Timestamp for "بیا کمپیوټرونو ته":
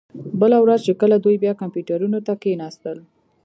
1.43-2.33